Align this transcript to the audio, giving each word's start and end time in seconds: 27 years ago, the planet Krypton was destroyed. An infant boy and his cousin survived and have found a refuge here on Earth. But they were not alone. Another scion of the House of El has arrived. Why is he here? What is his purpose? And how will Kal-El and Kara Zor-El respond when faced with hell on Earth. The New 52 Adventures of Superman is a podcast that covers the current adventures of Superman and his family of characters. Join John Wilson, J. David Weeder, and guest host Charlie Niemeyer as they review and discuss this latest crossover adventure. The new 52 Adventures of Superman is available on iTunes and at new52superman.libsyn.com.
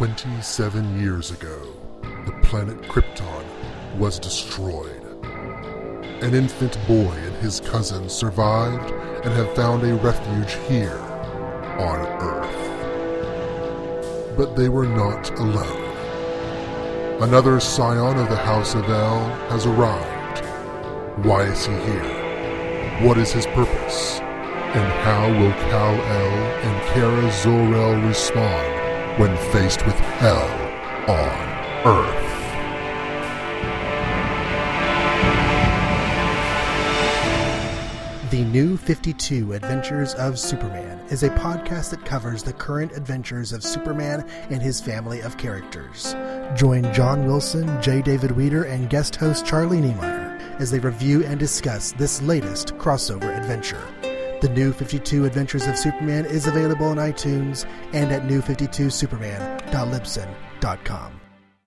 27 0.00 0.98
years 1.02 1.30
ago, 1.30 1.62
the 2.24 2.32
planet 2.40 2.80
Krypton 2.84 3.44
was 3.98 4.18
destroyed. 4.18 4.98
An 6.22 6.32
infant 6.32 6.78
boy 6.88 7.10
and 7.26 7.36
his 7.36 7.60
cousin 7.60 8.08
survived 8.08 8.92
and 9.26 9.34
have 9.34 9.54
found 9.54 9.82
a 9.84 9.94
refuge 9.96 10.54
here 10.70 10.96
on 11.78 11.98
Earth. 12.22 12.56
But 14.38 14.56
they 14.56 14.70
were 14.70 14.86
not 14.86 15.38
alone. 15.38 15.94
Another 17.22 17.60
scion 17.60 18.16
of 18.16 18.30
the 18.30 18.36
House 18.36 18.74
of 18.74 18.84
El 18.88 19.18
has 19.50 19.66
arrived. 19.66 20.38
Why 21.26 21.42
is 21.42 21.66
he 21.66 21.74
here? 21.74 23.00
What 23.06 23.18
is 23.18 23.32
his 23.34 23.44
purpose? 23.48 24.18
And 24.20 24.92
how 25.04 25.26
will 25.38 25.52
Kal-El 25.68 26.34
and 26.64 26.82
Kara 26.88 27.32
Zor-El 27.42 28.00
respond 28.08 28.79
when 29.18 29.36
faced 29.52 29.84
with 29.86 29.98
hell 29.98 30.46
on 31.08 31.86
Earth. 31.86 32.26
The 38.30 38.44
New 38.44 38.76
52 38.76 39.54
Adventures 39.54 40.14
of 40.14 40.38
Superman 40.38 41.00
is 41.10 41.24
a 41.24 41.30
podcast 41.30 41.90
that 41.90 42.04
covers 42.04 42.44
the 42.44 42.52
current 42.52 42.92
adventures 42.92 43.52
of 43.52 43.64
Superman 43.64 44.20
and 44.48 44.62
his 44.62 44.80
family 44.80 45.20
of 45.20 45.36
characters. 45.36 46.14
Join 46.54 46.90
John 46.94 47.26
Wilson, 47.26 47.82
J. 47.82 48.02
David 48.02 48.30
Weeder, 48.32 48.64
and 48.64 48.88
guest 48.88 49.16
host 49.16 49.44
Charlie 49.44 49.80
Niemeyer 49.80 50.28
as 50.60 50.70
they 50.70 50.78
review 50.78 51.24
and 51.24 51.40
discuss 51.40 51.90
this 51.92 52.22
latest 52.22 52.76
crossover 52.76 53.36
adventure. 53.36 53.82
The 54.40 54.48
new 54.48 54.72
52 54.72 55.26
Adventures 55.26 55.66
of 55.66 55.76
Superman 55.76 56.24
is 56.24 56.46
available 56.46 56.86
on 56.86 56.96
iTunes 56.96 57.66
and 57.92 58.10
at 58.10 58.22
new52superman.libsyn.com. 58.22 61.20